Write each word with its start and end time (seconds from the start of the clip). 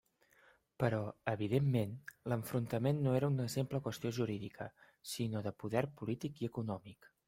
Però, 0.83 1.01
evidentment, 1.33 1.93
l'enfrontament 2.33 3.03
no 3.09 3.15
era 3.19 3.31
una 3.37 3.47
simple 3.59 3.83
qüestió 3.89 4.15
jurídica, 4.21 4.71
sinó 5.15 5.49
de 5.51 5.57
poder 5.65 5.89
polític 6.03 6.45
i 6.47 6.55
econòmic. 6.55 7.13